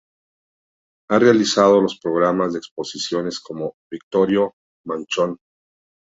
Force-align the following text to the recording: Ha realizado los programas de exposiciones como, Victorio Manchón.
Ha 1.11 1.19
realizado 1.19 1.79
los 1.79 1.99
programas 1.99 2.53
de 2.53 2.57
exposiciones 2.57 3.39
como, 3.39 3.75
Victorio 3.91 4.55
Manchón. 4.87 5.37